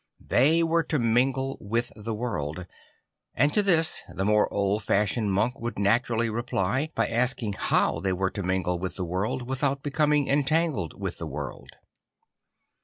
They 0.29 0.63
were 0.63 0.81
to 0.85 0.97
mingle 0.97 1.59
with 1.61 1.91
the 1.95 2.15
world; 2.15 2.65
and 3.35 3.53
to 3.53 3.61
this 3.61 4.01
the 4.09 4.25
more 4.25 4.51
old 4.51 4.81
fashioned 4.81 5.31
monk 5.31 5.59
would 5.61 5.77
naturally 5.77 6.27
reply 6.27 6.89
by 6.95 7.07
asking 7.07 7.53
how 7.53 7.99
they 7.99 8.09
\vere 8.09 8.31
to 8.31 8.41
mingle 8.41 8.79
with 8.79 8.95
the 8.95 9.05
world 9.05 9.43
without 9.47 9.83
becoming 9.83 10.27
entangled 10.27 10.99
with 10.99 11.19
the 11.19 11.27
world. 11.27 11.73